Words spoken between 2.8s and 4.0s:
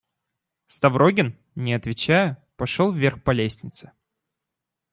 вверх по лестнице.